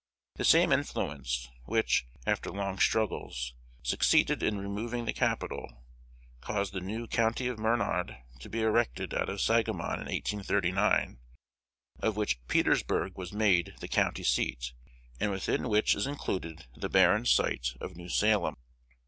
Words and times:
The 0.37 0.45
same 0.45 0.71
influence, 0.71 1.47
which, 1.65 2.07
after 2.25 2.49
long 2.49 2.79
struggles, 2.79 3.53
succeeded 3.83 4.41
in 4.41 4.57
removing 4.57 5.05
the 5.05 5.13
capital, 5.13 5.83
caused 6.39 6.73
the 6.73 6.81
new 6.81 7.05
County 7.05 7.45
of 7.47 7.59
Menard 7.59 8.17
to 8.39 8.49
be 8.49 8.61
erected 8.63 9.13
out 9.13 9.29
of 9.29 9.39
Sangamon 9.41 9.99
in 9.99 10.07
1839, 10.07 11.19
of 11.99 12.17
which 12.17 12.39
Petersburg 12.47 13.15
was 13.15 13.31
made 13.31 13.75
the 13.79 13.87
county 13.87 14.23
seat, 14.23 14.73
and 15.19 15.29
within 15.29 15.69
which 15.69 15.93
is 15.93 16.07
included 16.07 16.65
the 16.75 16.89
barren 16.89 17.27
site 17.27 17.73
of 17.79 17.95
New 17.95 18.09
Salem. 18.09 18.55